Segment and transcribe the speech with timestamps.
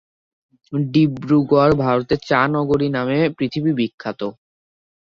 [0.91, 4.21] ডিব্রুগড় "ভারতের চা নগরী" নামে পৃথিবী বিখ্যাত।